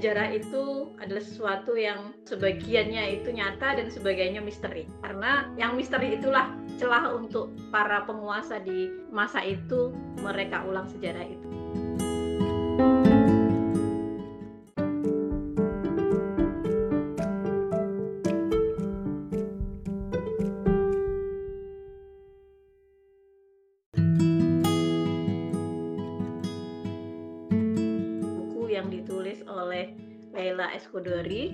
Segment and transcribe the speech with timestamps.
[0.00, 4.88] sejarah itu adalah sesuatu yang sebagiannya itu nyata dan sebagiannya misteri.
[5.04, 9.92] Karena yang misteri itulah celah untuk para penguasa di masa itu
[10.24, 11.59] mereka ulang sejarah itu.
[30.88, 31.52] Hudori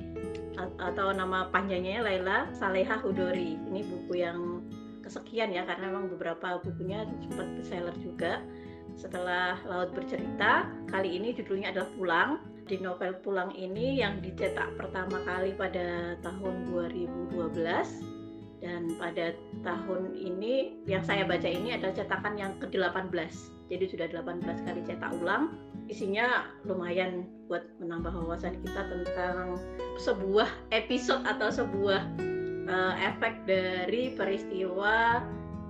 [0.56, 3.58] atau nama panjangnya Laila Saleha Hudori.
[3.58, 4.62] Ini buku yang
[5.02, 8.42] kesekian ya karena memang beberapa bukunya sempat bestseller juga.
[8.96, 12.30] Setelah Laut Bercerita, kali ini judulnya adalah Pulang.
[12.66, 18.16] Di novel Pulang ini yang dicetak pertama kali pada tahun 2012
[18.64, 23.14] dan pada tahun ini yang saya baca ini adalah cetakan yang ke-18.
[23.70, 25.54] Jadi sudah 18 kali cetak ulang
[25.86, 29.54] isinya lumayan buat menambah wawasan kita tentang
[30.02, 32.02] sebuah episode atau sebuah
[32.66, 35.22] uh, efek dari peristiwa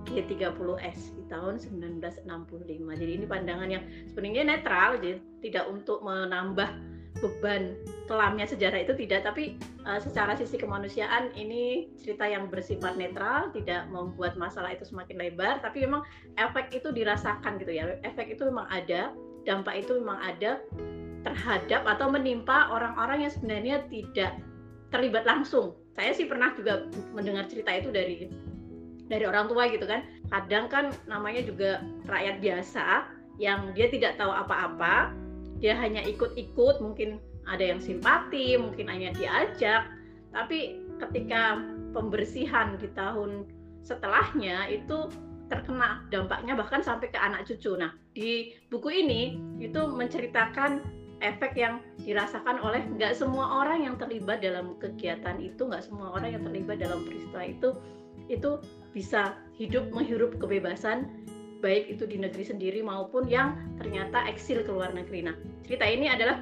[0.07, 2.25] G30S di tahun 1965.
[2.95, 6.69] Jadi ini pandangan yang sebenarnya netral, jadi tidak untuk menambah
[7.17, 7.73] beban
[8.05, 13.89] kelamnya sejarah itu tidak, tapi uh, secara sisi kemanusiaan ini cerita yang bersifat netral, tidak
[13.89, 16.05] membuat masalah itu semakin lebar, tapi memang
[16.37, 17.97] efek itu dirasakan gitu ya.
[18.05, 19.11] Efek itu memang ada
[19.47, 20.59] dampak itu memang ada
[21.23, 24.35] terhadap atau menimpa orang-orang yang sebenarnya tidak
[24.91, 25.75] terlibat langsung.
[25.95, 28.27] Saya sih pernah juga mendengar cerita itu dari
[29.07, 30.03] dari orang tua gitu kan.
[30.27, 33.07] Kadang kan namanya juga rakyat biasa
[33.39, 35.15] yang dia tidak tahu apa-apa,
[35.63, 37.17] dia hanya ikut-ikut, mungkin
[37.47, 39.87] ada yang simpati, mungkin hanya diajak,
[40.35, 41.63] tapi ketika
[41.95, 43.47] pembersihan di tahun
[43.85, 45.07] setelahnya itu
[45.47, 47.75] terkena dampaknya bahkan sampai ke anak cucu.
[47.79, 50.83] Nah, di buku ini itu menceritakan
[51.25, 56.37] efek yang dirasakan oleh nggak semua orang yang terlibat dalam kegiatan itu, nggak semua orang
[56.37, 57.69] yang terlibat dalam peristiwa itu
[58.27, 58.59] itu
[58.91, 61.07] bisa hidup menghirup kebebasan
[61.63, 65.25] baik itu di negeri sendiri maupun yang ternyata eksil ke luar negeri.
[65.25, 65.35] Nah,
[65.65, 66.37] cerita ini adalah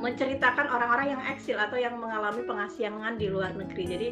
[0.00, 3.84] menceritakan orang-orang yang eksil atau yang mengalami pengasiangan di luar negeri.
[3.84, 4.08] Jadi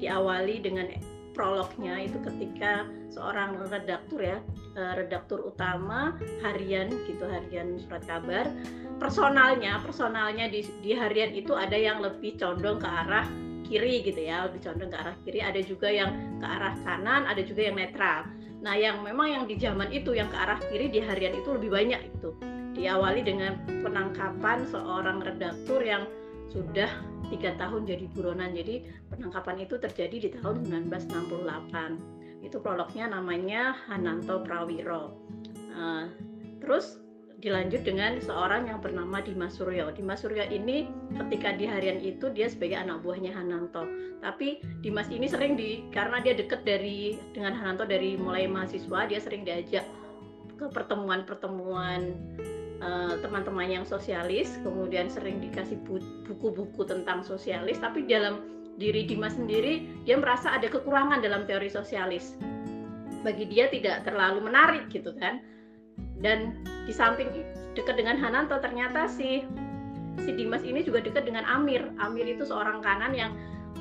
[0.00, 0.88] diawali dengan
[1.36, 4.40] prolognya itu ketika seorang redaktur ya
[4.74, 8.48] eh, redaktur utama harian gitu harian surat kabar
[8.96, 13.28] personalnya personalnya di, di harian itu ada yang lebih condong ke arah
[13.68, 16.10] kiri gitu ya lebih condong ke arah kiri ada juga yang
[16.40, 18.30] ke arah kanan ada juga yang netral.
[18.62, 21.70] Nah yang memang yang di zaman itu yang ke arah kiri di harian itu lebih
[21.74, 22.30] banyak itu
[22.78, 26.06] diawali dengan penangkapan seorang redaktur yang
[26.50, 26.90] sudah
[27.30, 28.54] tiga tahun jadi buronan.
[28.54, 32.44] Jadi penangkapan itu terjadi di tahun 1968.
[32.46, 35.18] Itu prolognya namanya Hananto Prawiro.
[35.76, 36.08] Uh,
[36.62, 37.02] terus
[37.36, 39.92] dilanjut dengan seorang yang bernama Dimas Suryo.
[39.92, 40.88] Dimas Suryo ini
[41.20, 43.84] ketika di harian itu dia sebagai anak buahnya Hananto.
[44.24, 49.20] Tapi Dimas ini sering di karena dia dekat dari dengan Hananto dari mulai mahasiswa, dia
[49.20, 49.84] sering diajak
[50.56, 52.16] ke pertemuan-pertemuan
[52.76, 55.80] Eh, teman-teman yang sosialis, kemudian sering dikasih
[56.28, 58.44] buku-buku tentang sosialis, tapi dalam
[58.76, 62.36] diri Dimas sendiri dia merasa ada kekurangan dalam teori sosialis.
[63.24, 65.40] Bagi dia tidak terlalu menarik gitu kan.
[66.20, 67.32] Dan di samping
[67.72, 69.40] dekat dengan Hananto ternyata si
[70.20, 71.80] si Dimas ini juga dekat dengan Amir.
[71.96, 73.32] Amir itu seorang kanan yang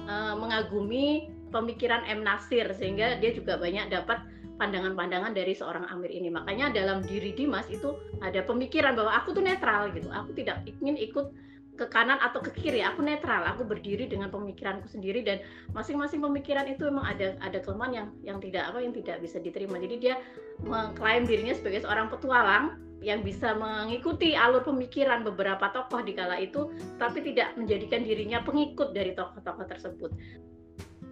[0.07, 4.23] uh, mengagumi pemikiran M Nasir sehingga dia juga banyak dapat
[4.55, 6.31] pandangan-pandangan dari seorang Amir ini.
[6.31, 10.07] Makanya dalam diri Dimas itu ada pemikiran bahwa aku tuh netral gitu.
[10.11, 11.31] Aku tidak ingin ikut
[11.75, 12.79] ke kanan atau ke kiri.
[12.81, 13.43] Aku netral.
[13.51, 15.43] Aku berdiri dengan pemikiranku sendiri dan
[15.75, 19.75] masing-masing pemikiran itu memang ada ada kelemahan yang yang tidak apa yang tidak bisa diterima.
[19.77, 20.15] Jadi dia
[20.63, 26.73] mengklaim dirinya sebagai seorang petualang yang bisa mengikuti alur pemikiran beberapa tokoh di kala itu,
[26.97, 30.09] tapi tidak menjadikan dirinya pengikut dari tokoh-tokoh tersebut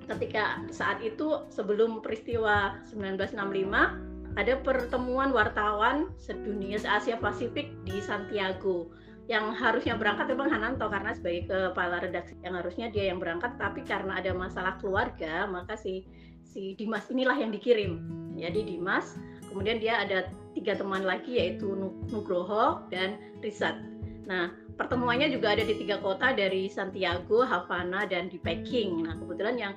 [0.05, 8.89] ketika saat itu sebelum peristiwa 1965 ada pertemuan wartawan sedunia se Asia Pasifik di Santiago.
[9.29, 13.55] Yang harusnya berangkat memang Hananto karena sebagai kepala redaksi yang harusnya dia yang berangkat.
[13.55, 16.03] Tapi karena ada masalah keluarga maka si
[16.43, 18.01] si Dimas inilah yang dikirim.
[18.35, 19.15] Jadi Dimas
[19.47, 20.27] kemudian dia ada
[20.57, 21.69] tiga teman lagi yaitu
[22.09, 23.92] Nugroho dan Rizat
[24.23, 29.05] nah pertemuannya juga ada di tiga kota dari Santiago, Havana, dan di Peking.
[29.05, 29.73] Nah, kebetulan yang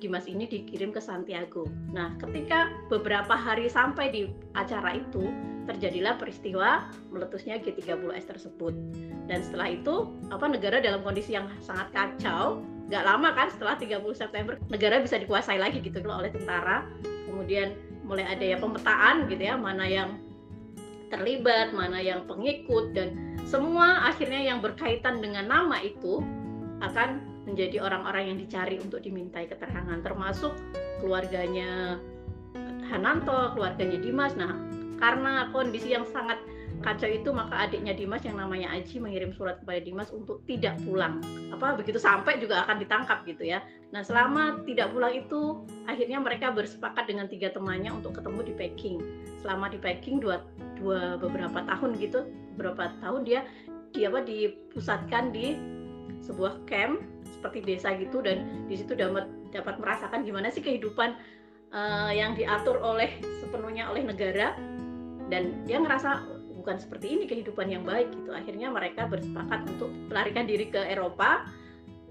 [0.00, 1.68] Dimas ini dikirim ke Santiago.
[1.92, 5.28] Nah, ketika beberapa hari sampai di acara itu,
[5.68, 8.72] terjadilah peristiwa meletusnya G30S tersebut.
[9.28, 14.16] Dan setelah itu, apa negara dalam kondisi yang sangat kacau, nggak lama kan setelah 30
[14.16, 16.88] September, negara bisa dikuasai lagi gitu loh oleh tentara.
[17.28, 20.16] Kemudian mulai ada ya pemetaan gitu ya, mana yang
[21.12, 26.22] terlibat, mana yang pengikut dan semua akhirnya yang berkaitan dengan nama itu
[26.78, 27.18] akan
[27.50, 30.54] menjadi orang-orang yang dicari untuk dimintai keterangan termasuk
[31.02, 31.98] keluarganya
[32.90, 34.34] Hananto, keluarganya Dimas.
[34.38, 34.54] Nah,
[35.02, 36.38] karena kondisi yang sangat
[36.80, 41.20] kacau itu maka adiknya Dimas yang namanya Aji mengirim surat kepada Dimas untuk tidak pulang.
[41.52, 43.60] Apa begitu sampai juga akan ditangkap gitu ya.
[43.92, 48.96] Nah selama tidak pulang itu akhirnya mereka bersepakat dengan tiga temannya untuk ketemu di Peking.
[49.44, 50.40] Selama di Peking dua,
[50.80, 52.24] dua beberapa tahun gitu,
[52.56, 53.44] beberapa tahun dia
[53.92, 55.58] dia apa dipusatkan di
[56.22, 61.16] sebuah camp seperti desa gitu dan di situ dapat dapat merasakan gimana sih kehidupan
[61.74, 64.54] uh, yang diatur oleh sepenuhnya oleh negara
[65.30, 68.30] dan dia ngerasa bukan seperti ini kehidupan yang baik gitu.
[68.36, 71.48] Akhirnya mereka bersepakat untuk melarikan diri ke Eropa.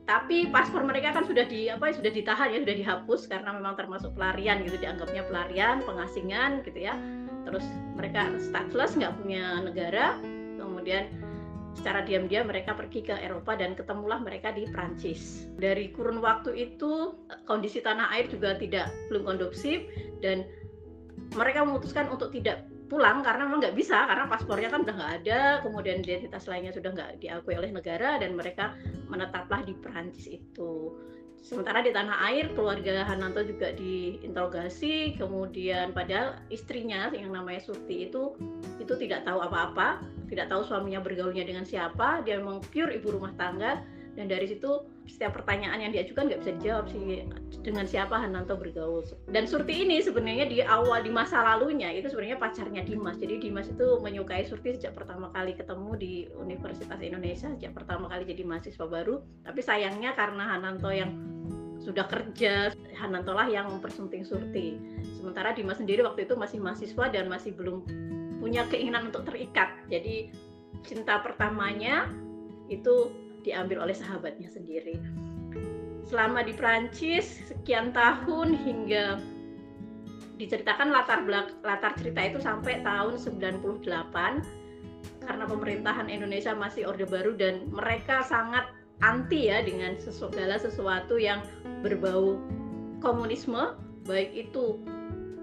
[0.09, 4.09] Tapi paspor mereka kan sudah di apa sudah ditahan ya sudah dihapus karena memang termasuk
[4.17, 6.97] pelarian gitu dianggapnya pelarian pengasingan gitu ya.
[7.45, 7.61] Terus
[7.93, 10.17] mereka stateless nggak punya negara.
[10.57, 11.13] Kemudian
[11.77, 15.45] secara diam-diam mereka pergi ke Eropa dan ketemulah mereka di Prancis.
[15.61, 17.13] Dari kurun waktu itu
[17.45, 19.85] kondisi tanah air juga tidak belum kondusif
[20.25, 20.41] dan
[21.37, 25.41] mereka memutuskan untuk tidak pulang karena memang nggak bisa karena paspornya kan udah nggak ada
[25.61, 28.73] kemudian identitas lainnya sudah nggak diakui oleh negara dan mereka
[29.07, 30.97] menetaplah di Perancis itu.
[31.39, 38.35] Sementara di tanah air keluarga Hananto juga diinterogasi kemudian padahal istrinya yang namanya Surti itu
[38.75, 43.31] itu tidak tahu apa-apa tidak tahu suaminya bergaulnya dengan siapa dia memang pure ibu rumah
[43.39, 43.79] tangga
[44.19, 47.23] dan dari situ setiap pertanyaan yang diajukan nggak bisa dijawab sih
[47.63, 49.07] dengan siapa Hananto bergaul.
[49.31, 53.15] Dan Surti ini sebenarnya di awal di masa lalunya itu sebenarnya pacarnya Dimas.
[53.15, 58.27] Jadi Dimas itu menyukai Surti sejak pertama kali ketemu di Universitas Indonesia sejak pertama kali
[58.27, 59.23] jadi mahasiswa baru.
[59.47, 61.15] Tapi sayangnya karena Hananto yang
[61.79, 64.75] sudah kerja Hananto lah yang mempersunting Surti.
[65.15, 67.87] Sementara Dimas sendiri waktu itu masih mahasiswa dan masih belum
[68.43, 69.79] punya keinginan untuk terikat.
[69.87, 70.35] Jadi
[70.83, 72.11] cinta pertamanya
[72.67, 74.99] itu diambil oleh sahabatnya sendiri.
[76.07, 79.21] Selama di Prancis sekian tahun hingga
[80.39, 83.83] diceritakan latar belak latar cerita itu sampai tahun 98
[85.27, 88.71] karena pemerintahan Indonesia masih Orde Baru dan mereka sangat
[89.03, 91.43] anti ya dengan segala sesuatu yang
[91.83, 92.39] berbau
[93.03, 93.75] komunisme
[94.07, 94.79] baik itu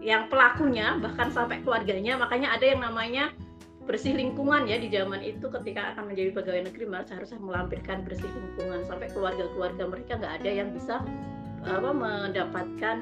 [0.04, 3.32] yang pelakunya bahkan sampai keluarganya makanya ada yang namanya
[3.86, 8.26] bersih lingkungan ya di zaman itu ketika akan menjadi pegawai negeri malah seharusnya melampirkan bersih
[8.26, 11.06] lingkungan sampai keluarga-keluarga mereka nggak ada yang bisa
[11.66, 12.96] apa mendapatkan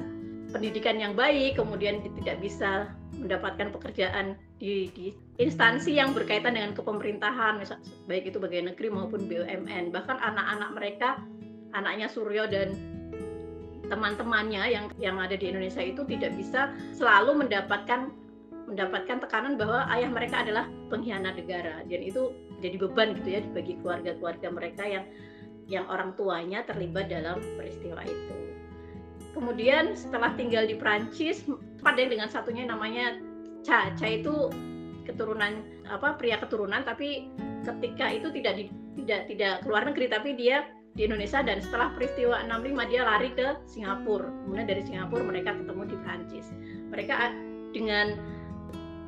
[0.53, 5.09] pendidikan yang baik kemudian tidak bisa mendapatkan pekerjaan di, di
[5.41, 11.09] instansi yang berkaitan dengan kepemerintahan misal baik itu pegawai negeri maupun BUMN bahkan anak-anak mereka
[11.73, 12.77] anaknya Suryo dan
[13.89, 18.09] teman-temannya yang yang ada di Indonesia itu tidak bisa selalu mendapatkan
[18.65, 23.77] mendapatkan tekanan bahwa ayah mereka adalah pengkhianat negara dan itu jadi beban gitu ya bagi
[23.81, 25.05] keluarga-keluarga mereka yang
[25.65, 28.33] yang orang tuanya terlibat dalam peristiwa itu.
[29.33, 31.43] Kemudian setelah tinggal di Prancis,
[31.81, 33.19] pada dengan satunya namanya
[33.65, 33.89] Cha.
[33.97, 34.53] Cha itu
[35.09, 37.29] keturunan apa pria keturunan tapi
[37.65, 38.63] ketika itu tidak di,
[39.01, 43.47] tidak tidak keluar negeri tapi dia di Indonesia dan setelah peristiwa 65 dia lari ke
[43.67, 44.29] Singapura.
[44.45, 46.47] Kemudian dari Singapura mereka ketemu di Prancis.
[46.93, 47.15] Mereka
[47.75, 48.15] dengan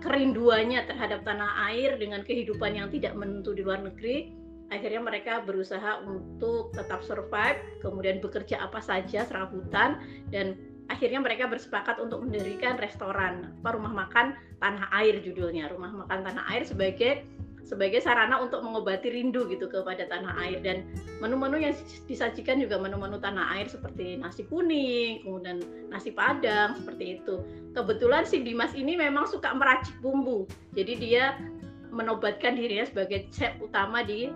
[0.01, 4.31] kerinduannya terhadap tanah air dengan kehidupan yang tidak menentu di luar negeri
[4.67, 10.59] akhirnya mereka berusaha untuk tetap survive kemudian bekerja apa saja serabutan dan
[10.91, 16.43] akhirnya mereka bersepakat untuk mendirikan restoran apa rumah makan tanah air judulnya rumah makan tanah
[16.51, 17.23] air sebagai
[17.67, 20.87] sebagai sarana untuk mengobati rindu gitu kepada tanah air dan
[21.19, 21.75] menu-menu yang
[22.07, 25.59] disajikan juga menu-menu tanah air seperti nasi kuning, kemudian
[25.91, 27.43] nasi padang seperti itu.
[27.75, 30.47] Kebetulan si Dimas ini memang suka meracik bumbu.
[30.79, 31.35] Jadi dia
[31.91, 34.31] menobatkan dirinya sebagai chef utama di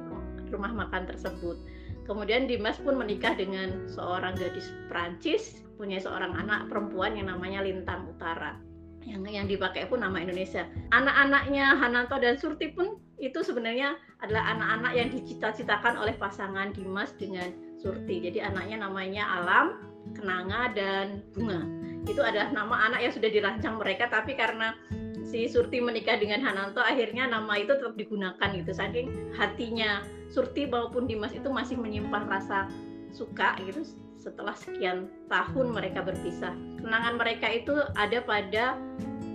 [0.52, 1.56] rumah makan tersebut.
[2.04, 8.12] Kemudian Dimas pun menikah dengan seorang gadis Prancis, punya seorang anak perempuan yang namanya Lintang
[8.12, 8.60] Utara
[9.06, 10.70] yang yang dipakai pun nama Indonesia.
[10.94, 17.54] Anak-anaknya Hananto dan Surti pun itu sebenarnya adalah anak-anak yang dicita-citakan oleh pasangan Dimas dengan
[17.78, 18.18] Surti.
[18.26, 19.78] Jadi anaknya namanya Alam,
[20.18, 21.62] Kenanga dan Bunga.
[22.10, 24.74] Itu adalah nama anak yang sudah dirancang mereka tapi karena
[25.22, 30.02] si Surti menikah dengan Hananto akhirnya nama itu tetap digunakan gitu saking hatinya
[30.34, 32.66] Surti maupun Dimas itu masih menyimpan rasa
[33.14, 33.86] suka gitu
[34.18, 36.54] setelah sekian tahun mereka berpisah.
[36.82, 38.78] Kenangan mereka itu ada pada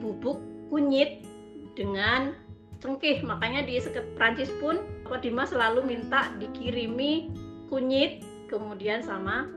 [0.03, 0.39] bubuk
[0.71, 1.23] kunyit
[1.75, 2.35] dengan
[2.81, 3.23] cengkeh.
[3.25, 3.79] Makanya di
[4.17, 4.81] Prancis pun
[5.23, 7.33] Dimas selalu minta dikirimi
[7.73, 9.49] kunyit kemudian sama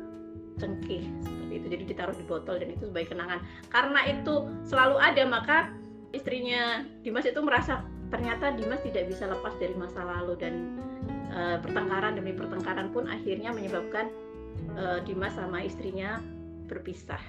[0.58, 1.68] cengkeh seperti itu.
[1.72, 3.40] Jadi ditaruh di botol dan itu sebagai kenangan.
[3.72, 5.58] Karena itu selalu ada maka
[6.16, 10.54] istrinya Dimas itu merasa ternyata Dimas tidak bisa lepas dari masa lalu dan
[11.34, 14.10] uh, pertengkaran demi pertengkaran pun akhirnya menyebabkan
[14.78, 16.18] uh, Dimas sama istrinya
[16.66, 17.22] berpisah.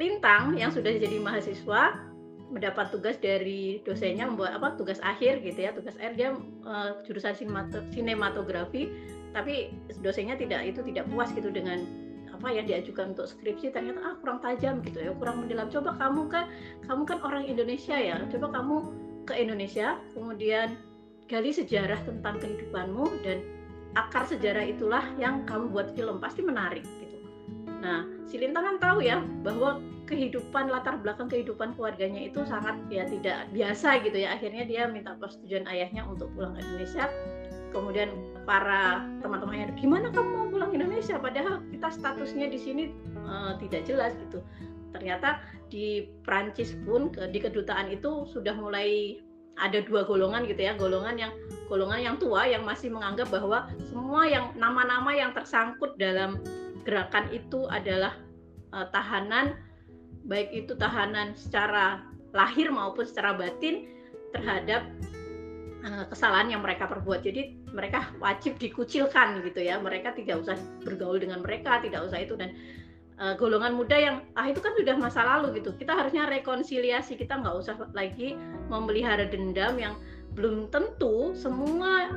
[0.00, 2.13] Lintang yang sudah jadi mahasiswa
[2.52, 6.14] mendapat tugas dari dosennya membuat apa tugas akhir gitu ya tugas akhir.
[6.18, 6.30] Dia
[6.66, 7.32] uh, jurusan
[7.92, 8.92] sinematografi
[9.34, 9.74] tapi
[10.04, 11.82] dosennya tidak itu tidak puas gitu dengan
[12.30, 13.72] apa yang diajukan untuk skripsi.
[13.72, 15.70] Ternyata ah kurang tajam gitu ya kurang mendalam.
[15.72, 16.44] Coba kamu kan
[16.84, 18.74] kamu kan orang Indonesia ya coba kamu
[19.24, 20.76] ke Indonesia kemudian
[21.24, 23.40] gali sejarah tentang kehidupanmu dan
[23.96, 26.20] akar sejarah itulah yang kamu buat film.
[26.20, 27.18] Pasti menarik gitu.
[27.80, 33.08] Nah si Lintang kan tahu ya bahwa kehidupan latar belakang kehidupan keluarganya itu sangat ya
[33.08, 34.36] tidak biasa gitu ya.
[34.36, 37.08] Akhirnya dia minta persetujuan ayahnya untuk pulang ke Indonesia.
[37.74, 38.14] Kemudian
[38.46, 41.18] para teman-temannya gimana kamu mau pulang Indonesia?
[41.18, 42.82] Padahal kita statusnya di sini
[43.26, 44.44] uh, tidak jelas gitu.
[44.94, 45.42] Ternyata
[45.72, 49.18] di Prancis pun di kedutaan itu sudah mulai
[49.58, 50.78] ada dua golongan gitu ya.
[50.78, 51.32] Golongan yang
[51.66, 56.38] golongan yang tua yang masih menganggap bahwa semua yang nama-nama yang tersangkut dalam
[56.86, 58.14] gerakan itu adalah
[58.70, 59.58] uh, tahanan
[60.24, 62.04] baik itu tahanan secara
[62.34, 63.86] lahir maupun secara batin
[64.34, 64.88] terhadap
[65.86, 67.22] uh, kesalahan yang mereka perbuat.
[67.22, 69.78] Jadi mereka wajib dikucilkan gitu ya.
[69.78, 72.34] Mereka tidak usah bergaul dengan mereka tidak usah itu.
[72.34, 72.56] Dan
[73.22, 75.76] uh, golongan muda yang ah itu kan sudah masa lalu gitu.
[75.76, 77.14] Kita harusnya rekonsiliasi.
[77.14, 78.34] Kita nggak usah lagi
[78.72, 79.94] memelihara dendam yang
[80.34, 82.10] belum tentu semua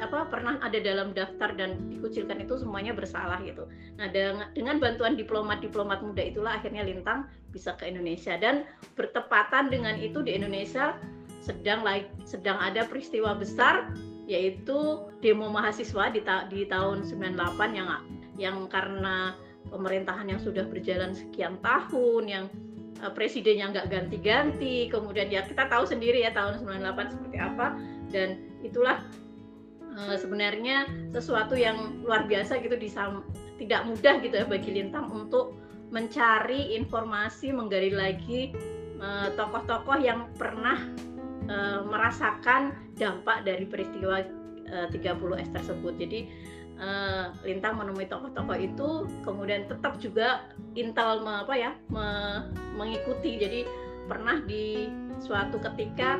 [0.00, 3.68] apa pernah ada dalam daftar dan dikucilkan itu semuanya bersalah gitu.
[3.96, 9.96] Nah dengan, dengan bantuan diplomat-diplomat muda itulah akhirnya Lintang bisa ke Indonesia dan bertepatan dengan
[9.96, 10.96] itu di Indonesia
[11.42, 11.82] sedang
[12.22, 13.90] sedang ada peristiwa besar
[14.30, 17.88] yaitu demo mahasiswa di, ta di tahun 98 yang
[18.38, 19.34] yang karena
[19.68, 22.44] pemerintahan yang sudah berjalan sekian tahun yang
[23.02, 27.66] uh, presidennya nggak ganti-ganti kemudian ya kita tahu sendiri ya tahun 98 seperti apa
[28.14, 28.28] dan
[28.62, 29.02] itulah
[29.96, 33.26] uh, sebenarnya sesuatu yang luar biasa gitu disam
[33.60, 35.54] tidak mudah gitu ya bagi Lintang untuk
[35.92, 38.48] mencari informasi menggali lagi
[38.96, 40.80] eh, tokoh-tokoh yang pernah
[41.52, 44.24] uh, merasakan dampak dari peristiwa
[44.72, 45.94] uh, 30 S tersebut.
[46.00, 46.20] Jadi
[47.46, 52.06] Lintang menemui tokoh-tokoh itu, kemudian tetap juga Intel apa ya me,
[52.74, 53.38] mengikuti.
[53.38, 53.62] Jadi
[54.10, 54.90] pernah di
[55.22, 56.18] suatu ketika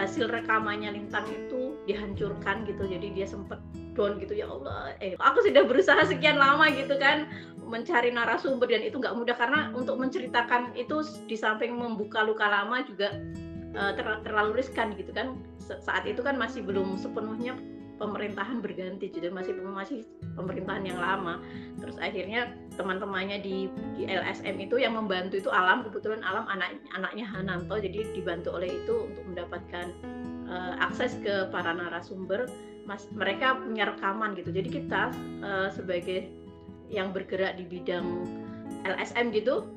[0.00, 1.57] hasil rekamannya Lintang itu
[1.88, 3.58] dihancurkan gitu, jadi dia sempat
[3.98, 4.94] down gitu ya Allah.
[5.02, 7.26] Eh, aku sudah berusaha sekian lama gitu kan
[7.58, 12.80] mencari narasumber dan itu nggak mudah karena untuk menceritakan itu di samping membuka luka lama
[12.86, 13.12] juga
[13.74, 15.34] uh, ter terlalu riskan gitu kan.
[15.66, 17.58] Saat itu kan masih belum sepenuhnya
[17.98, 20.06] pemerintahan berganti jadi masih masih
[20.38, 21.42] pemerintahan yang lama.
[21.82, 23.68] Terus akhirnya teman-temannya di,
[23.98, 28.70] di LSM itu yang membantu itu alam kebetulan alam anak anaknya Hananto jadi dibantu oleh
[28.80, 29.92] itu untuk mendapatkan
[30.48, 32.48] uh, akses ke para narasumber
[32.88, 35.02] mas mereka punya rekaman gitu jadi kita
[35.44, 36.32] uh, sebagai
[36.88, 38.24] yang bergerak di bidang
[38.88, 39.68] LSM gitu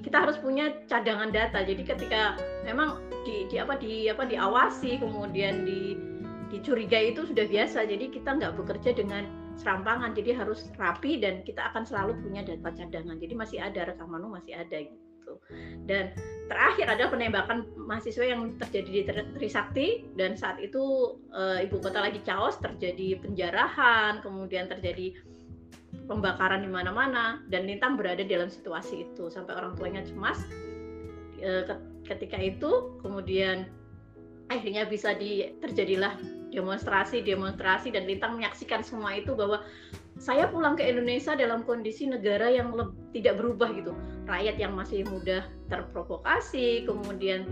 [0.00, 1.60] kita harus punya cadangan data.
[1.60, 6.00] Jadi ketika memang di, di apa di apa diawasi kemudian di
[6.48, 7.84] dicurigai itu sudah biasa.
[7.84, 9.28] Jadi kita nggak bekerja dengan
[9.60, 10.16] serampangan.
[10.16, 13.20] Jadi harus rapi dan kita akan selalu punya data cadangan.
[13.20, 15.34] Jadi masih ada rekaman masih ada gitu.
[15.84, 16.12] Dan
[16.52, 19.02] terakhir ada penembakan mahasiswa yang terjadi di
[19.40, 19.88] Trisakti
[20.20, 25.16] dan saat itu e, ibu kota lagi chaos, terjadi penjarahan, kemudian terjadi
[26.04, 30.44] pembakaran di mana-mana dan Lintang berada dalam situasi itu sampai orang tuanya cemas.
[31.40, 31.64] E,
[32.04, 33.72] ketika itu kemudian
[34.52, 36.20] akhirnya bisa di terjadilah
[36.52, 39.64] demonstrasi demonstrasi dan Lintang menyaksikan semua itu bahwa
[40.22, 42.70] saya pulang ke Indonesia dalam kondisi negara yang
[43.10, 43.90] tidak berubah gitu.
[44.30, 47.42] Rakyat yang masih mudah terprovokasi kemudian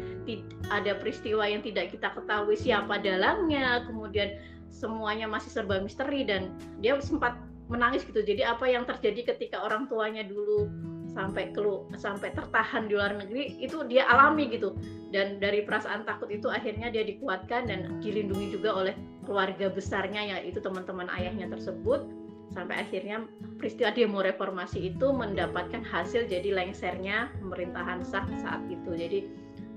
[0.71, 4.39] ada peristiwa yang tidak kita ketahui siapa dalangnya kemudian
[4.71, 7.35] semuanya masih serba misteri dan dia sempat
[7.67, 8.23] menangis gitu.
[8.23, 10.71] Jadi apa yang terjadi ketika orang tuanya dulu
[11.11, 14.79] sampai kelu sampai tertahan di luar negeri itu dia alami gitu.
[15.11, 18.95] Dan dari perasaan takut itu akhirnya dia dikuatkan dan dilindungi juga oleh
[19.27, 22.20] keluarga besarnya yaitu teman-teman ayahnya tersebut
[22.50, 23.26] sampai akhirnya
[23.59, 29.26] peristiwa demo reformasi itu mendapatkan hasil jadi lengsernya pemerintahan sah saat itu jadi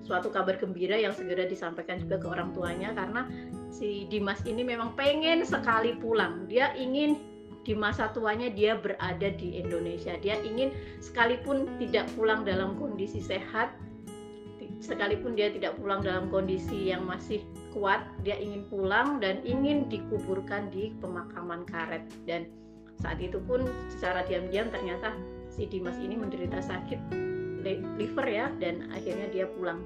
[0.04, 3.30] suatu kabar gembira yang segera disampaikan juga ke orang tuanya karena
[3.72, 9.56] si Dimas ini memang pengen sekali pulang dia ingin di masa tuanya dia berada di
[9.56, 10.20] Indonesia.
[10.20, 13.72] Dia ingin sekalipun tidak pulang dalam kondisi sehat,
[14.84, 17.40] sekalipun dia tidak pulang dalam kondisi yang masih
[17.72, 22.04] kuat, dia ingin pulang dan ingin dikuburkan di pemakaman karet.
[22.28, 22.52] Dan
[23.02, 25.16] saat itu pun secara diam-diam ternyata
[25.50, 27.00] si Dimas ini menderita sakit
[27.98, 29.80] liver ya dan akhirnya dia pulang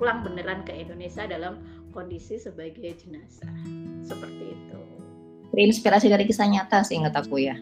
[0.00, 1.60] pulang beneran ke Indonesia dalam
[1.92, 3.52] kondisi sebagai jenazah
[4.00, 4.78] seperti itu.
[5.52, 7.58] Terinspirasi dari kisah nyata sih ingat aku ya.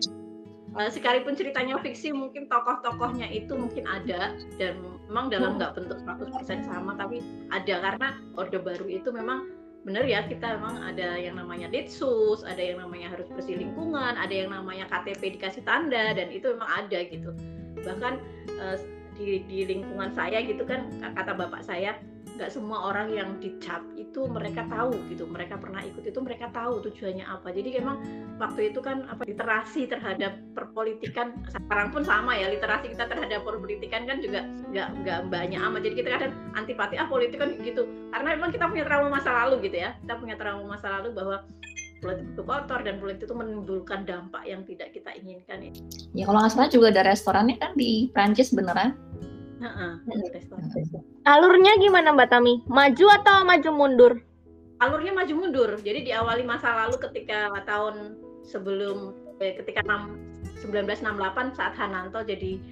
[0.76, 4.78] Uh, sekalipun ceritanya fiksi mungkin tokoh-tokohnya itu mungkin ada dan
[5.11, 9.58] memang dalam nggak bentuk 100% sama tapi ada karena Orde Baru itu memang
[9.88, 14.28] benar ya kita memang ada yang namanya ditsus, ada yang namanya harus bersih lingkungan, ada
[14.28, 17.33] yang namanya KTP dikasih tanda dan itu memang ada gitu.
[17.80, 18.14] Bahkan
[18.61, 18.76] uh,
[19.16, 21.97] di, di lingkungan saya gitu kan kata bapak saya
[22.38, 26.78] nggak semua orang yang dicap itu mereka tahu gitu mereka pernah ikut itu mereka tahu
[26.87, 27.50] tujuannya apa.
[27.50, 27.99] Jadi memang
[28.38, 34.07] waktu itu kan apa literasi terhadap perpolitikan sekarang pun sama ya literasi kita terhadap perpolitikan
[34.07, 35.80] kan juga nggak nggak banyak amat.
[35.83, 37.90] Jadi kita kadang antipati ah politik kan gitu.
[38.14, 41.42] Karena memang kita punya trauma masa lalu gitu ya kita punya trauma masa lalu bahwa
[41.99, 45.73] politik itu kotor dan politik itu menimbulkan dampak yang tidak kita inginkan ya.
[46.14, 48.95] Ya kalau nggak salah juga ada restorannya kan di Prancis beneran
[51.27, 52.55] Alurnya gimana Mbak Tami?
[52.71, 54.12] Maju atau maju mundur?
[54.79, 55.71] Alurnya maju mundur.
[55.83, 58.15] Jadi diawali masa lalu ketika tahun
[58.47, 59.12] sebelum
[59.43, 62.62] eh, ketika 6, 1968 saat Hananto jadi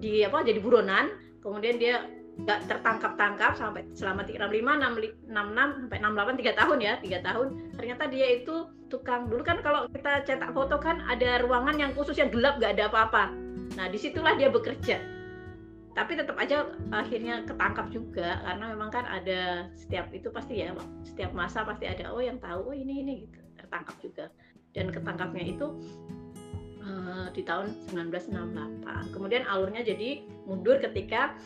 [0.00, 2.04] di apa jadi buronan, kemudian dia
[2.40, 7.46] nggak tertangkap-tangkap sampai selama 65 66 sampai 68 tiga tahun ya tiga tahun.
[7.80, 9.32] Ternyata dia itu tukang.
[9.32, 12.92] Dulu kan kalau kita cetak foto kan ada ruangan yang khusus yang gelap nggak ada
[12.92, 13.32] apa-apa.
[13.80, 15.19] Nah di situlah dia bekerja
[15.90, 20.70] tapi tetap aja akhirnya ketangkap juga karena memang kan ada setiap itu pasti ya
[21.02, 23.40] setiap masa pasti ada oh yang tahu oh ini ini gitu.
[23.58, 24.26] Tertangkap juga.
[24.70, 25.66] Dan ketangkapnya itu
[26.84, 31.36] uh, di tahun 1968 kemudian alurnya jadi mundur ketika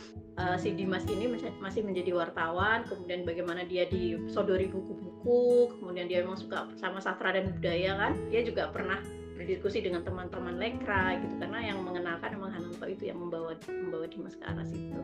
[0.41, 1.29] uh, si Dimas ini
[1.61, 7.53] masih menjadi wartawan kemudian bagaimana dia disodori buku-buku kemudian dia memang suka sama sastra dan
[7.53, 9.01] budaya kan dia juga pernah
[9.45, 14.33] berdiskusi dengan teman-teman lekra gitu karena yang mengenalkan memang Hananto itu yang membawa membawa Dimas
[14.41, 14.97] ke arah situ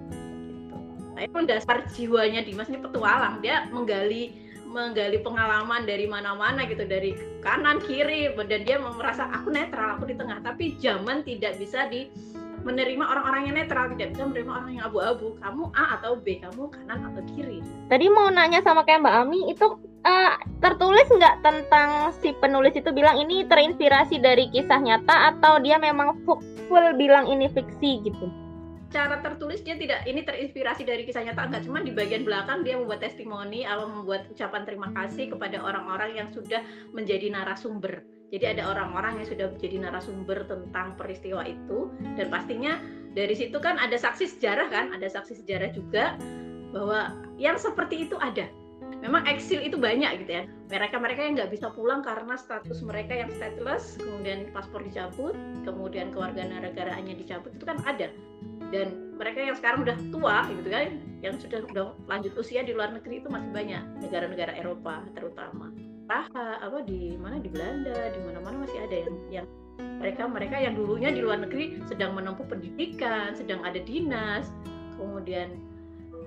[0.49, 0.77] gitu.
[1.13, 7.13] Tapi pun dasar jiwanya Dimas ini petualang dia menggali menggali pengalaman dari mana-mana gitu dari
[7.45, 12.09] kanan kiri dan dia merasa aku netral aku di tengah tapi zaman tidak bisa di
[12.63, 16.63] menerima orang-orang yang netral tidak bisa menerima orang yang abu-abu kamu A atau B kamu
[16.73, 19.67] kanan atau kiri tadi mau nanya sama kayak Mbak Ami itu
[20.05, 25.77] uh, tertulis nggak tentang si penulis itu bilang ini terinspirasi dari kisah nyata atau dia
[25.77, 28.27] memang full bilang ini fiksi gitu?
[28.91, 32.75] Cara tertulis dia tidak ini terinspirasi dari kisah nyata enggak cuma di bagian belakang dia
[32.75, 38.03] membuat testimoni atau membuat ucapan terima kasih kepada orang-orang yang sudah menjadi narasumber.
[38.31, 42.79] Jadi ada orang-orang yang sudah menjadi narasumber tentang peristiwa itu dan pastinya
[43.11, 46.15] dari situ kan ada saksi sejarah kan, ada saksi sejarah juga
[46.71, 48.47] bahwa yang seperti itu ada.
[49.03, 50.45] Memang eksil itu banyak gitu ya.
[50.71, 55.35] Mereka-mereka yang nggak bisa pulang karena status mereka yang stateless kemudian paspor dicabut
[55.67, 58.15] kemudian keluarga negaraannya dicabut itu kan ada.
[58.71, 62.95] Dan mereka yang sekarang udah tua gitu kan yang sudah udah lanjut usia di luar
[62.95, 65.75] negeri itu masih banyak negara-negara Eropa terutama
[66.11, 69.47] Praha apa di mana di Belanda di mana-mana masih ada yang yang
[70.03, 74.51] mereka mereka yang dulunya di luar negeri sedang menempuh pendidikan sedang ada dinas
[74.99, 75.55] kemudian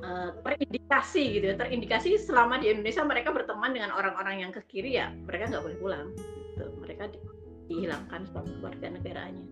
[0.07, 1.59] uh, terindikasi gitu ya.
[1.59, 5.77] Terindikasi selama di Indonesia mereka berteman dengan orang-orang yang ke kiri ya mereka nggak boleh
[5.83, 6.63] pulang gitu.
[6.79, 7.19] mereka di,
[7.67, 9.43] dihilangkan status warga negaranya.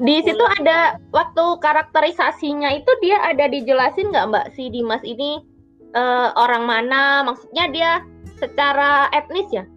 [0.00, 5.44] Di situ ada waktu karakterisasinya itu dia ada dijelasin nggak mbak si Dimas ini
[5.92, 7.20] uh, orang mana?
[7.28, 7.92] Maksudnya dia
[8.40, 9.68] secara etnis ya?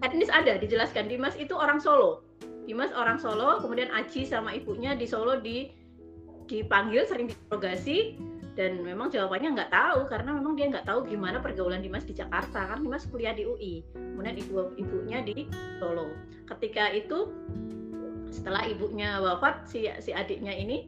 [0.00, 1.10] Etnis ada dijelaskan.
[1.10, 2.24] Dimas itu orang Solo.
[2.64, 5.68] Dimas orang Solo kemudian Aji sama ibunya di Solo di
[6.46, 8.18] dipanggil sering diinterogasi
[8.58, 12.70] dan memang jawabannya nggak tahu karena memang dia nggak tahu gimana pergaulan Dimas di Jakarta.
[12.70, 15.50] Kan Dimas kuliah di UI kemudian ibu ibunya di
[15.82, 16.14] Solo.
[16.46, 17.30] Ketika itu
[18.30, 20.86] setelah ibunya wafat si si adiknya ini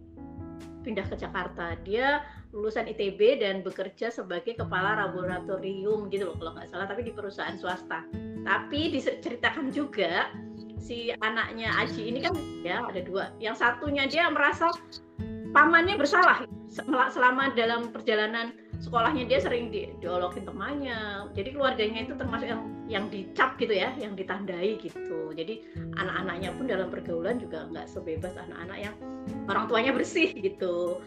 [0.82, 1.78] pindah ke Jakarta.
[1.82, 7.12] Dia lulusan ITB dan bekerja sebagai kepala laboratorium gitu loh kalau nggak salah tapi di
[7.12, 8.04] perusahaan swasta.
[8.44, 10.28] Tapi diceritakan juga
[10.76, 13.32] si anaknya Aji ini kan ya ada dua.
[13.40, 14.68] Yang satunya dia merasa
[15.56, 16.44] pamannya bersalah.
[17.12, 21.32] Selama dalam perjalanan sekolahnya dia sering di, diolokin temannya.
[21.32, 25.32] Jadi keluarganya itu termasuk yang yang dicap gitu ya yang ditandai gitu.
[25.32, 25.64] Jadi
[25.96, 28.94] anak-anaknya pun dalam pergaulan juga nggak sebebas anak-anak yang
[29.46, 30.98] orang tuanya bersih gitu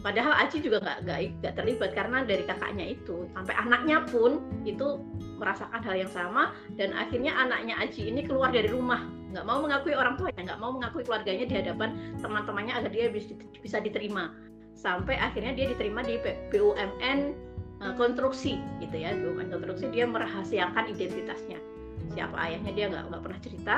[0.00, 0.98] padahal Aji juga nggak
[1.42, 3.26] nggak terlibat karena dari kakaknya itu.
[3.34, 5.02] Sampai anaknya pun itu
[5.36, 9.04] merasakan hal yang sama dan akhirnya anaknya Aji ini keluar dari rumah.
[9.34, 11.90] Nggak mau mengakui orang tuanya nggak mau mengakui keluarganya di hadapan
[12.22, 13.06] teman-temannya agar dia
[13.60, 14.30] bisa diterima.
[14.74, 16.18] Sampai akhirnya dia diterima di
[16.50, 17.18] BUMN
[17.82, 21.58] eh, konstruksi gitu ya BUMN konstruksi dia merahasiakan identitasnya.
[22.14, 23.76] Siapa ayahnya dia nggak nggak pernah cerita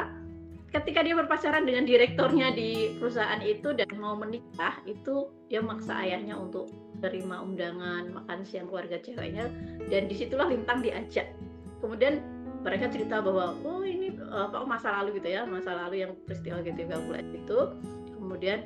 [0.77, 6.37] ketika dia berpacaran dengan direkturnya di perusahaan itu dan mau menikah itu dia maksa ayahnya
[6.37, 6.69] untuk
[7.01, 9.49] terima undangan makan siang keluarga ceweknya
[9.89, 11.33] dan di situlah Lintang diajak.
[11.81, 12.21] Kemudian
[12.61, 16.81] mereka cerita bahwa oh ini apa masa lalu gitu ya masa lalu yang peristiwa gitu
[16.85, 17.59] bulan itu.
[18.17, 18.59] Kemudian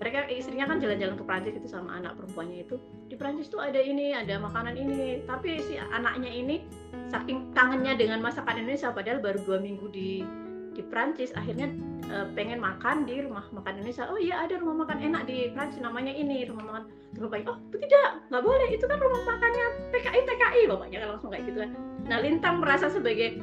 [0.00, 2.80] mereka istrinya kan jalan-jalan ke Prancis itu sama anak perempuannya itu.
[3.12, 6.64] Di Prancis tuh ada ini ada makanan ini tapi si anaknya ini
[7.12, 10.24] saking kangennya dengan masakan Indonesia padahal baru dua minggu di
[10.74, 11.70] di Prancis akhirnya
[12.10, 14.06] uh, pengen makan di rumah makan Indonesia.
[14.06, 16.84] Oh iya ada rumah makan enak di Prancis namanya ini rumah makan
[17.18, 18.68] bapaknya oh tidak nggak boleh.
[18.70, 21.70] Itu kan rumah makannya PKI PKI bapaknya kan langsung kayak gitu kan.
[22.06, 23.42] Nah Lintang merasa sebagai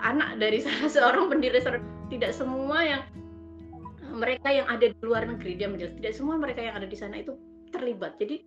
[0.00, 1.60] anak dari salah seorang pendiri
[2.10, 3.02] tidak semua yang
[4.12, 7.20] mereka yang ada di luar negeri dia menjelaskan tidak semua mereka yang ada di sana
[7.20, 7.32] itu
[7.72, 8.20] terlibat.
[8.20, 8.44] Jadi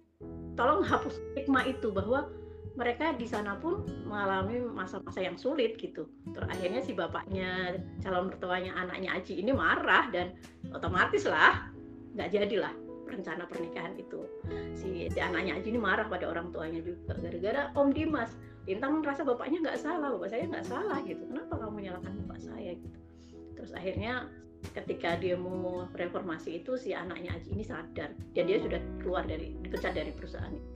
[0.54, 2.30] tolong hapus stigma itu bahwa
[2.76, 6.12] mereka di sana pun mengalami masa-masa yang sulit gitu.
[6.36, 10.36] Terus akhirnya si bapaknya calon mertuanya anaknya Aji ini marah dan
[10.76, 11.72] otomatis lah
[12.16, 12.76] nggak jadilah
[13.08, 14.28] rencana pernikahan itu.
[14.76, 18.36] Si, si anaknya Aji ini marah pada orang tuanya juga gara-gara Om Dimas.
[18.68, 21.24] Lintang merasa bapaknya nggak salah, bapak saya nggak salah gitu.
[21.32, 23.00] Kenapa kamu menyalahkan bapak saya gitu?
[23.56, 24.28] Terus akhirnya
[24.76, 29.56] ketika dia mau reformasi itu si anaknya Aji ini sadar dan dia sudah keluar dari
[29.64, 30.76] dipecat dari perusahaan itu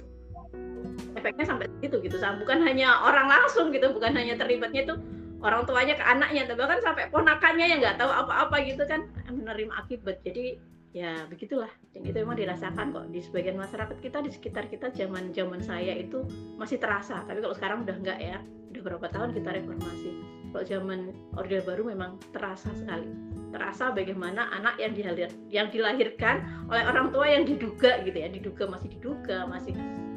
[1.20, 4.96] efeknya sampai situ gitu bukan hanya orang langsung gitu bukan hanya terlibatnya itu
[5.40, 10.20] orang tuanya ke anaknya bahkan sampai ponakannya yang nggak tahu apa-apa gitu kan menerima akibat.
[10.24, 10.60] Jadi
[10.92, 11.72] ya begitulah.
[11.96, 15.96] Dan itu memang dirasakan kok di sebagian masyarakat kita di sekitar kita zaman zaman saya
[15.96, 16.28] itu
[16.60, 17.24] masih terasa.
[17.24, 18.38] Tapi kalau sekarang udah enggak ya
[18.76, 20.12] udah berapa tahun kita reformasi.
[20.50, 21.00] Kalau zaman
[21.38, 23.08] orde baru memang terasa sekali.
[23.50, 28.70] Terasa bagaimana anak yang dihalir yang dilahirkan oleh orang tua yang diduga gitu ya diduga
[28.70, 29.74] masih diduga masih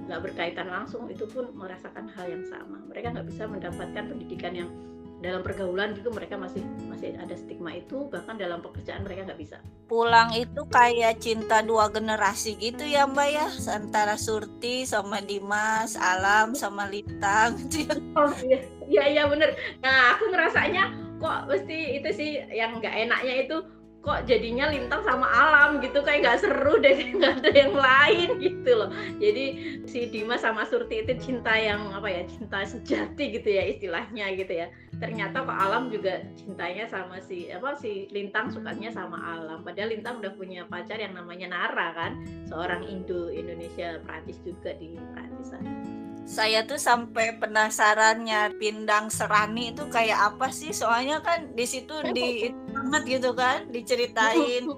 [0.06, 2.82] nggak berkaitan langsung itu pun merasakan hal yang sama.
[2.90, 4.70] Mereka nggak bisa mendapatkan pendidikan yang
[5.22, 9.62] dalam pergaulan juga mereka masih masih ada stigma itu bahkan dalam pekerjaan mereka nggak bisa.
[9.86, 13.46] Pulang itu kayak cinta dua generasi gitu ya mbak ya?
[13.70, 17.94] Antara Surti sama Dimas Alam sama Lintang gitu ya.
[18.18, 18.58] Oh iya.
[18.90, 19.54] Iya, iya bener.
[19.78, 20.90] Nah aku ngerasanya
[21.22, 23.56] kok mesti itu sih yang nggak enaknya itu
[24.02, 28.70] kok jadinya lintang sama alam gitu kayak nggak seru deh nggak ada yang lain gitu
[28.74, 28.90] loh.
[29.22, 29.44] Jadi
[29.86, 34.52] si Dimas sama Surti itu cinta yang apa ya cinta sejati gitu ya istilahnya gitu
[34.52, 34.66] ya.
[34.98, 39.62] Ternyata kok alam juga cintanya sama si apa si lintang sukanya sama alam.
[39.62, 42.12] Padahal lintang udah punya pacar yang namanya Nara kan
[42.50, 45.54] seorang Indo Indonesia Prancis juga di Prancis
[46.22, 50.70] saya tuh sampai penasarannya pindang serani itu kayak apa sih?
[50.70, 54.70] Soalnya kan di situ di banget gitu kan diceritain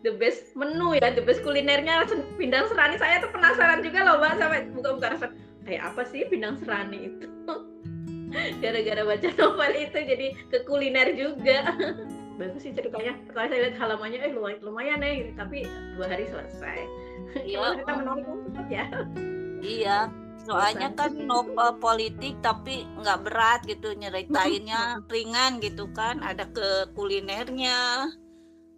[0.00, 2.06] the best menu ya the best kulinernya
[2.38, 2.96] pindang serani.
[2.96, 5.26] Saya tuh penasaran juga loh mbak sampai buka-buka rasa
[5.66, 7.26] kayak apa sih pindang serani itu?
[8.62, 11.74] Gara-gara baca novel itu jadi ke kuliner juga.
[12.40, 13.18] Bagus sih ceritanya.
[13.28, 15.66] Pertama saya lihat halamannya eh lumayan lumayan ya tapi
[15.98, 16.78] dua hari selesai.
[17.30, 17.78] Iya.
[17.78, 18.26] kita menarik
[18.74, 18.86] ya.
[19.62, 20.10] Iya
[20.46, 26.20] soalnya kan novel politik tapi nggak berat gitu nyeritainnya ringan gitu kan.
[26.24, 28.08] Ada ke kulinernya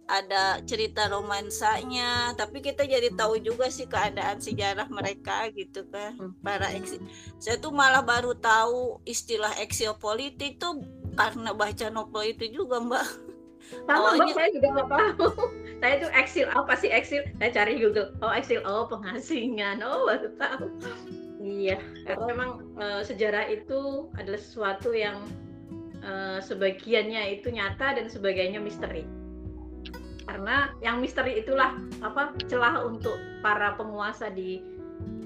[0.07, 2.35] ada cerita romansanya.
[2.35, 6.99] Tapi kita jadi tahu juga sih keadaan sejarah mereka gitu kan para eksil
[7.39, 10.83] saya tuh malah baru tahu istilah eksil politik tuh
[11.15, 13.07] karena baca novel itu juga mbak.
[13.87, 15.27] Sama Awalnya, saya juga nggak tahu.
[15.83, 17.23] Saya tuh eksil apa sih eksil?
[17.39, 18.11] Saya cari Google.
[18.19, 19.79] Oh eksil oh pengasingan.
[19.83, 20.67] Oh baru tahu
[21.43, 21.75] Iya,
[22.07, 25.27] karena memang uh, sejarah itu adalah sesuatu yang
[25.99, 29.03] uh, sebagiannya itu nyata dan sebagainya misteri.
[30.23, 34.63] Karena yang misteri itulah apa celah untuk para penguasa di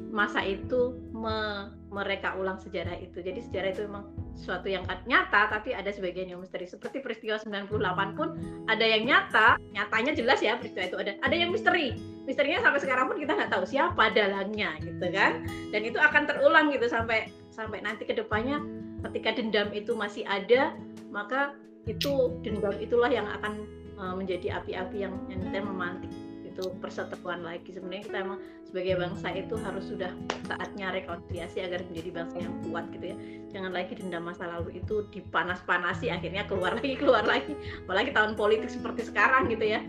[0.09, 3.21] masa itu me mereka ulang sejarah itu.
[3.21, 6.69] Jadi sejarah itu memang sesuatu yang nyata tapi ada sebagian yang misteri.
[6.69, 8.37] Seperti peristiwa 98 pun
[8.69, 11.11] ada yang nyata, nyatanya jelas ya peristiwa itu ada.
[11.25, 11.97] Ada yang misteri.
[12.29, 15.43] Misterinya sampai sekarang pun kita nggak tahu siapa dalangnya gitu kan.
[15.73, 18.61] Dan itu akan terulang gitu sampai sampai nanti ke depannya
[19.09, 20.77] ketika dendam itu masih ada,
[21.09, 21.57] maka
[21.89, 23.65] itu dendam itulah yang akan
[23.97, 26.11] uh, menjadi api-api yang yang kita memantik
[26.57, 27.69] itu perseteruan lagi.
[27.69, 30.11] Sebenarnya kita emang sebagai bangsa itu harus sudah
[30.49, 33.17] saatnya rekonsiliasi agar menjadi bangsa yang kuat gitu ya.
[33.53, 37.53] Jangan lagi dendam masa lalu itu dipanas-panasi akhirnya keluar lagi keluar lagi.
[37.85, 39.85] Apalagi tahun politik seperti sekarang gitu ya.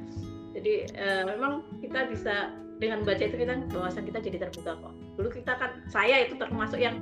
[0.53, 4.95] Jadi uh, memang kita bisa dengan baca itu kita bawasan kita jadi terbuka kok.
[5.17, 7.01] Dulu kita kan saya itu termasuk yang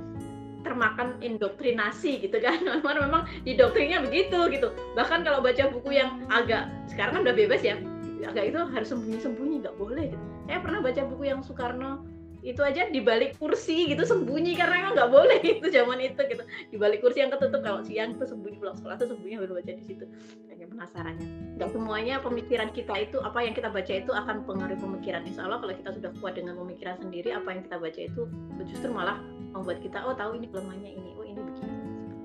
[0.63, 2.59] termakan indoktrinasi gitu kan.
[2.81, 4.73] Memang memang didoktrinnya begitu gitu.
[4.95, 7.77] Bahkan kalau baca buku yang agak sekarang kan udah bebas ya
[8.25, 10.25] agak itu harus sembunyi-sembunyi nggak boleh gitu.
[10.47, 12.05] Saya pernah baca buku yang Soekarno
[12.45, 16.43] itu aja di balik kursi gitu sembunyi karena nggak boleh itu zaman itu gitu.
[16.71, 19.71] Di balik kursi yang ketutup kalau siang itu sembunyi pulang sekolah itu sembunyi baru baca
[19.73, 20.05] di situ.
[20.47, 21.27] Hanya penasarannya.
[21.59, 25.21] Nggak semuanya pemikiran kita itu apa yang kita baca itu akan pengaruh pemikiran.
[25.27, 28.21] Insya Allah kalau kita sudah kuat dengan pemikiran sendiri apa yang kita baca itu
[28.63, 29.19] justru malah
[29.51, 31.75] membuat kita oh tahu ini kelemahannya ini oh ini begini.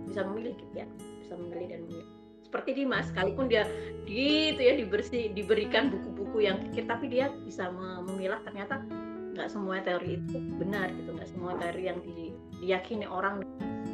[0.06, 0.86] Bisa memilih gitu ya
[1.32, 2.21] bisa memilih dan memilih
[2.52, 3.64] seperti Dimas sekalipun dia
[4.04, 7.72] gitu ya dibersih diberikan buku-buku yang tapi dia bisa
[8.04, 8.84] memilah ternyata
[9.32, 11.16] nggak semua teori itu benar gitu.
[11.16, 13.40] Nggak semua teori yang di, diyakini orang.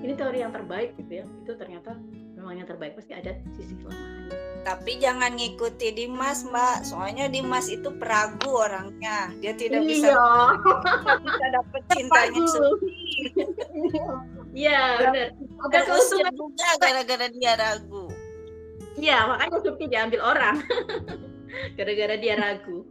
[0.02, 1.24] Ini teori yang terbaik gitu ya.
[1.46, 1.94] Itu ternyata
[2.34, 4.34] memang yang terbaik pasti ada sisi kelemahannya.
[4.66, 6.82] Tapi jangan ngikuti Dimas mbak.
[6.82, 9.30] Soalnya Dimas itu peragu orangnya.
[9.38, 10.26] Dia tidak bisa iya.
[11.22, 12.82] bisa dapet cintanya sendiri.
[14.58, 15.28] Iya benar.
[15.70, 18.07] Ada usung juga gara-gara dia ragu
[18.98, 20.62] iya makanya Supti diambil orang.
[21.78, 22.84] Gara-gara dia ragu.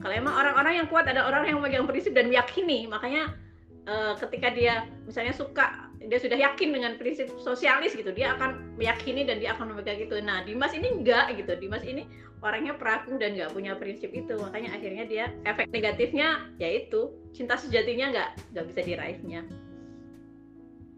[0.00, 3.36] Kalau emang orang-orang yang kuat ada orang yang memegang prinsip dan meyakini, makanya
[3.84, 9.28] uh, ketika dia misalnya suka, dia sudah yakin dengan prinsip sosialis gitu, dia akan meyakini
[9.28, 10.16] dan dia akan memegang itu.
[10.24, 11.52] Nah, Dimas ini enggak gitu.
[11.60, 12.08] Dimas ini
[12.40, 18.08] orangnya peragu dan nggak punya prinsip itu, makanya akhirnya dia efek negatifnya yaitu cinta sejatinya
[18.08, 19.44] nggak nggak bisa diraihnya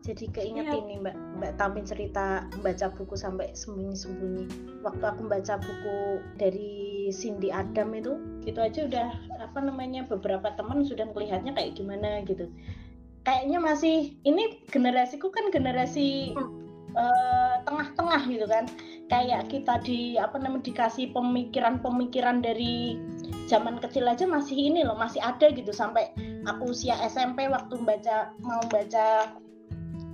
[0.03, 0.75] jadi keinget ya.
[0.83, 1.17] ini mbak.
[1.39, 4.45] Mbak Tamin cerita membaca buku sampai sembunyi-sembunyi.
[4.83, 5.99] Waktu aku membaca buku
[6.37, 12.23] dari Cindy Adam itu itu aja udah apa namanya beberapa teman sudah melihatnya kayak gimana
[12.27, 12.51] gitu.
[13.23, 16.35] Kayaknya masih ini generasiku kan generasi
[16.99, 18.67] uh, tengah-tengah gitu kan.
[19.07, 22.99] Kayak kita di apa namanya dikasih pemikiran-pemikiran dari
[23.47, 25.71] zaman kecil aja masih ini loh masih ada gitu.
[25.71, 26.11] Sampai
[26.51, 29.39] aku usia SMP waktu baca mau baca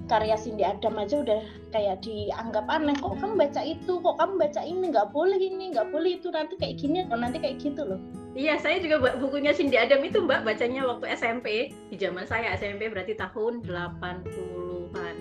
[0.09, 1.40] karya Cindy Adam aja udah
[1.71, 2.97] kayak dianggap aneh.
[2.97, 3.92] Kok kamu baca itu?
[4.01, 4.85] Kok kamu baca ini?
[4.90, 6.33] Nggak boleh ini nggak boleh itu.
[6.33, 8.01] Nanti kayak gini atau nanti kayak gitu loh.
[8.33, 12.88] Iya saya juga bukunya Cindy Adam itu mbak bacanya waktu SMP di zaman saya SMP
[12.88, 15.16] berarti tahun 80-an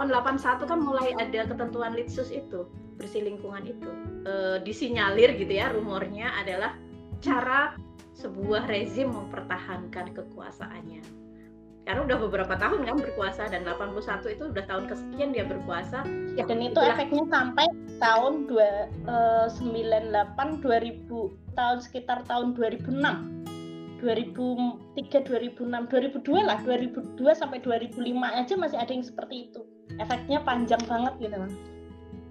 [0.00, 2.64] tahun 81 kan mulai ada ketentuan litsus itu
[2.96, 3.90] bersih lingkungan itu.
[4.24, 6.76] E, disinyalir gitu ya rumornya adalah
[7.20, 7.76] cara
[8.16, 11.29] sebuah rezim mempertahankan kekuasaannya
[11.90, 13.98] karena udah beberapa tahun kan berkuasa dan 81
[14.30, 16.06] itu udah tahun kesekian dia berkuasa
[16.38, 16.94] ya, dan itu itulah.
[16.94, 17.66] efeknya sampai
[17.98, 22.94] tahun dua, uh, 98 2000 tahun sekitar tahun 2006
[24.06, 24.06] 2003
[25.02, 29.66] 2006 2002 lah 2002 sampai 2005 aja masih ada yang seperti itu.
[29.98, 31.42] Efeknya panjang banget gitu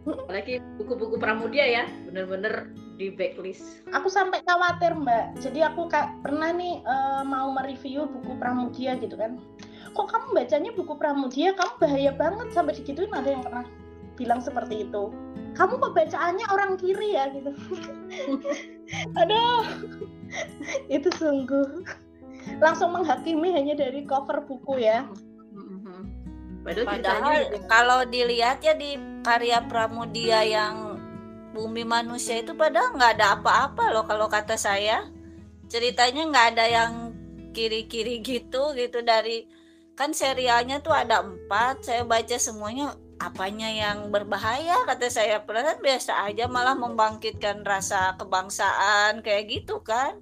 [0.07, 3.79] apalagi buku-buku Pramudia ya bener-bener di backlist.
[3.95, 5.39] Aku sampai khawatir mbak.
[5.39, 9.39] Jadi aku kak pernah nih uh, mau mereview buku Pramudia gitu kan.
[9.95, 11.55] Kok kamu bacanya buku Pramudia?
[11.55, 12.51] Kamu bahaya banget.
[12.51, 13.63] Sampai digituin ada yang pernah
[14.19, 15.15] bilang seperti itu.
[15.55, 17.55] Kamu kok bacaannya orang kiri ya gitu.
[19.23, 19.63] Aduh.
[20.91, 21.87] Itu sungguh.
[22.59, 25.07] Langsung menghakimi hanya dari cover buku ya.
[26.59, 27.39] Padahal, Padahal
[27.71, 30.88] kalau dilihat ya di karya Pramudia yang
[31.49, 35.05] Bumi Manusia itu padahal nggak ada apa-apa loh kalau kata saya.
[35.69, 36.93] Ceritanya nggak ada yang
[37.51, 39.01] kiri-kiri gitu gitu.
[39.01, 39.45] Dari
[39.97, 41.85] kan serialnya tuh ada empat.
[41.85, 44.85] Saya baca semuanya apanya yang berbahaya?
[44.85, 45.41] kata saya.
[45.41, 50.21] Padahal biasa aja malah membangkitkan rasa kebangsaan kayak gitu kan.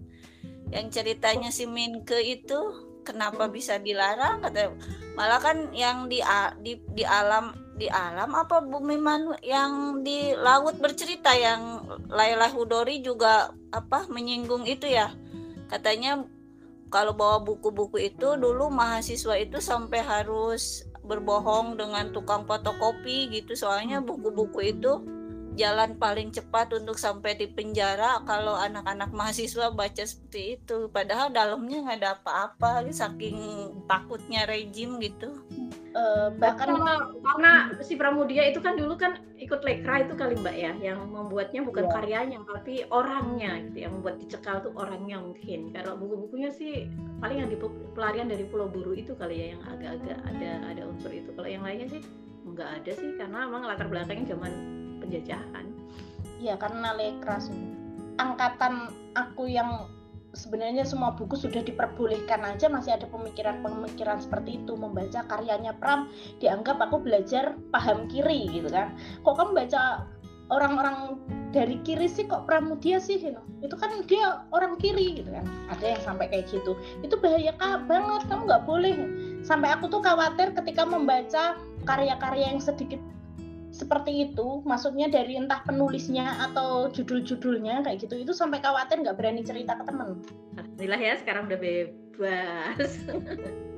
[0.71, 2.59] Yang ceritanya si Minke itu
[3.07, 4.43] kenapa bisa dilarang?
[4.43, 4.75] kata
[5.15, 6.19] malah kan yang di
[6.59, 13.05] di di alam di alam apa bumi manu yang di laut bercerita yang Laila Hudori
[13.05, 15.13] juga apa menyinggung itu ya?
[15.69, 16.25] Katanya
[16.89, 24.03] kalau bawa buku-buku itu dulu mahasiswa itu sampai harus berbohong dengan tukang fotokopi gitu soalnya
[24.03, 24.99] buku-buku itu
[25.57, 30.87] jalan paling cepat untuk sampai di penjara kalau anak-anak mahasiswa baca seperti itu.
[30.93, 33.35] Padahal dalamnya nggak ada apa-apa saking
[33.89, 35.43] takutnya rejim gitu.
[35.97, 36.93] Uh, bahkan karena,
[37.25, 41.65] karena si Pramudia itu kan dulu kan ikut lekra itu kali mbak ya yang membuatnya
[41.65, 41.93] bukan yeah.
[41.97, 45.73] karyanya tapi orangnya gitu yang membuat dicekal tuh orangnya mungkin.
[45.73, 46.85] Kalau buku-bukunya sih
[47.17, 47.57] paling yang di
[47.97, 51.33] pelarian dari Pulau Buru itu kali ya yang agak-agak ada ada unsur itu.
[51.33, 52.01] Kalau yang lainnya sih
[52.45, 54.76] nggak ada sih karena memang latar belakangnya zaman
[55.07, 55.65] penjajahan.
[56.37, 57.49] Ya karena lekras
[58.19, 59.87] angkatan aku yang
[60.37, 64.77] sebenarnya semua buku sudah diperbolehkan aja masih ada pemikiran-pemikiran seperti itu.
[64.77, 68.93] Membaca karyanya Pram dianggap aku belajar paham kiri gitu kan.
[69.25, 70.05] Kok kamu baca
[70.47, 71.19] orang-orang
[71.51, 73.39] dari kiri sih kok Pramudia sih gitu.
[73.65, 75.43] itu kan dia orang kiri gitu kan.
[75.73, 76.77] Ada yang sampai kayak gitu.
[77.01, 77.57] Itu bahaya
[77.89, 78.93] banget kamu nggak boleh.
[79.41, 81.57] Sampai aku tuh khawatir ketika membaca
[81.89, 83.01] karya-karya yang sedikit
[83.77, 89.45] seperti itu maksudnya dari entah penulisnya atau judul-judulnya kayak gitu itu sampai khawatir nggak berani
[89.45, 90.17] cerita ke temen
[90.57, 92.91] Alhamdulillah ya sekarang udah be bebas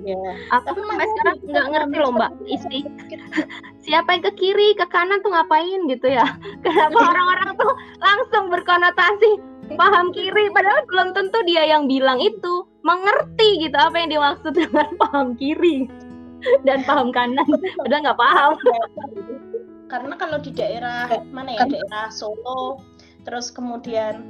[0.08, 0.16] ya
[0.56, 2.80] Aku Tapi sampai masih sekarang nggak ngerti loh Mbak Isi.
[3.86, 6.24] Siapa yang ke kiri, ke kanan tuh ngapain gitu ya?
[6.66, 9.32] Kenapa orang-orang tuh langsung berkonotasi
[9.76, 14.88] paham kiri, padahal belum tentu dia yang bilang itu mengerti gitu apa yang dimaksud dengan
[15.04, 15.92] paham kiri
[16.64, 17.46] dan paham kanan.
[17.84, 18.54] Padahal nggak paham.
[19.90, 22.80] Karena kalau di daerah mana ya daerah Solo
[23.26, 24.30] terus kemudian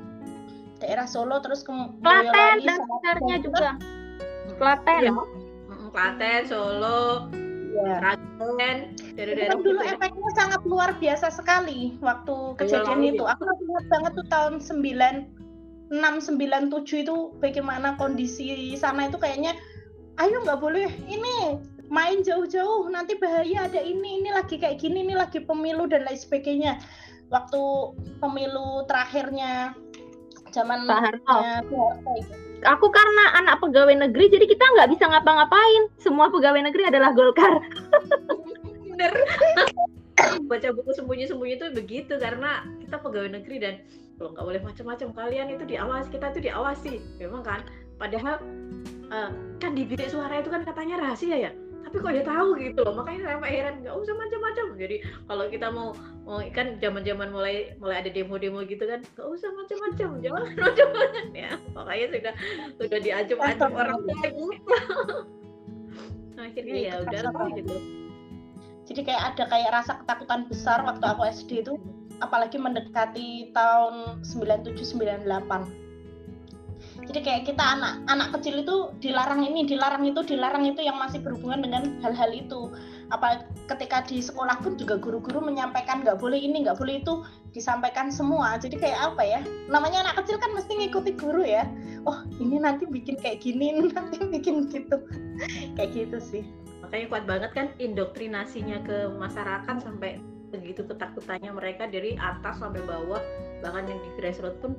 [0.79, 3.69] daerah Solo terus kemudian Klaten dan sekitarnya juga.
[4.55, 5.01] Klaten.
[5.03, 5.11] Iya.
[5.69, 7.27] Mm, Klaten Solo
[7.75, 7.95] ya.
[8.01, 8.77] Ragen
[9.13, 9.93] daerah-daerah Kan dulu gitu ya.
[9.99, 13.23] efeknya sangat luar biasa sekali waktu kejadian lalu itu.
[13.27, 19.53] Aku masih ingat banget tuh tahun 96 97 itu bagaimana kondisi sana itu kayaknya
[20.19, 25.17] ayo nggak boleh ini main jauh-jauh nanti bahaya ada ini ini lagi kayak gini ini
[25.17, 26.77] lagi pemilu dan lain sebagainya.
[27.29, 27.61] Waktu
[28.21, 29.77] pemilu terakhirnya
[30.49, 31.37] zaman Pak Harto.
[32.59, 35.83] Aku karena anak pegawai negeri, jadi kita nggak bisa ngapa-ngapain.
[36.01, 37.61] Semua pegawai negeri adalah Golkar.
[38.99, 39.15] bener
[40.51, 43.73] baca buku sembunyi-sembunyi itu begitu karena kita pegawai negeri dan
[44.19, 47.63] kalau nggak boleh macam-macam kalian itu diawasi kita itu diawasi memang kan
[47.95, 48.35] padahal
[49.07, 49.31] eh,
[49.63, 51.51] kan di bilik suara itu kan katanya rahasia ya
[51.89, 54.65] tapi kok dia tahu gitu loh makanya saya heran nggak usah macam-macam.
[54.77, 59.49] Jadi kalau kita mau mau kan zaman-zaman mulai mulai ada demo-demo gitu kan nggak usah
[59.57, 61.25] macam-macam jangan macam-macam.
[61.33, 62.33] Ya makanya sudah
[62.77, 64.45] sudah diancam-ancam orang tua gitu
[66.37, 67.19] akhirnya ya udah
[67.57, 67.75] gitu.
[68.85, 71.73] Jadi kayak ada kayak rasa ketakutan besar waktu aku SD itu
[72.21, 75.88] apalagi mendekati tahun 97 98.
[77.09, 81.17] Jadi kayak kita anak anak kecil itu dilarang ini, dilarang itu, dilarang itu yang masih
[81.25, 82.69] berhubungan dengan hal-hal itu.
[83.09, 88.13] Apa ketika di sekolah pun juga guru-guru menyampaikan nggak boleh ini, nggak boleh itu, disampaikan
[88.13, 88.61] semua.
[88.61, 89.41] Jadi kayak apa ya?
[89.73, 91.65] Namanya anak kecil kan mesti ngikuti guru ya.
[92.05, 95.01] Oh, ini nanti bikin kayak gini, ini nanti bikin gitu.
[95.73, 96.45] kayak gitu sih.
[96.79, 100.17] makanya kuat banget kan indoktrinasinya ke masyarakat sampai
[100.49, 103.21] begitu ketakutannya mereka dari atas sampai bawah
[103.61, 104.73] bahkan yang di grassroots pun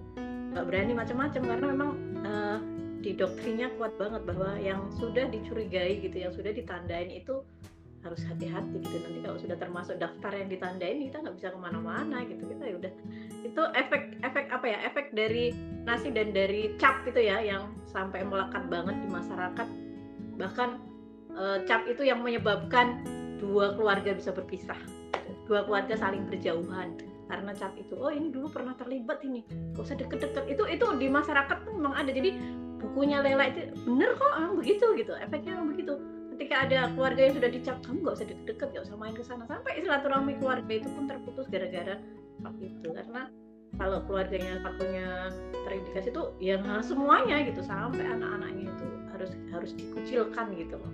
[0.50, 1.90] nggak berani macam-macam karena memang
[2.26, 2.58] eh,
[3.00, 7.40] di doktrinnya kuat banget bahwa yang sudah dicurigai gitu yang sudah ditandain itu
[8.00, 8.96] harus hati-hati gitu.
[8.96, 12.48] Nanti kalau sudah termasuk daftar yang ditandain kita nggak bisa ke mana-mana gitu.
[12.48, 12.92] Kita ya udah.
[13.44, 14.78] Itu efek efek apa ya?
[14.88, 15.52] Efek dari
[15.84, 19.68] nasi dan dari cap itu ya yang sampai melekat banget di masyarakat.
[20.40, 20.70] Bahkan
[21.36, 23.04] eh, cap itu yang menyebabkan
[23.36, 24.76] dua keluarga bisa berpisah.
[25.44, 29.46] Dua keluarga saling berjauhan karena cap itu oh ini dulu pernah terlibat ini
[29.78, 30.44] gak usah deket-deket.
[30.50, 32.10] Itu itu di masyarakat tuh memang ada.
[32.10, 32.34] Jadi
[32.82, 34.86] bukunya Lela itu bener kok emang begitu?
[34.98, 35.94] Gitu efeknya emang begitu.
[36.34, 39.46] Ketika ada keluarga yang sudah dicap kamu gak usah deket-deket gak usah main ke sana.
[39.46, 42.02] Sampai silaturahmi keluarga itu pun terputus gara-gara
[42.58, 42.88] itu.
[42.90, 43.30] Karena
[43.78, 45.30] kalau keluarganya satunya
[45.62, 50.92] terindikasi itu ya nggak semuanya gitu sampai anak-anaknya itu harus harus dikucilkan gitu loh